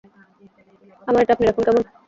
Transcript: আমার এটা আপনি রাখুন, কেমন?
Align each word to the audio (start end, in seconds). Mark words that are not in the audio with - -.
আমার 1.07 1.21
এটা 1.23 1.33
আপনি 1.35 1.45
রাখুন, 1.45 1.63
কেমন? 1.67 1.83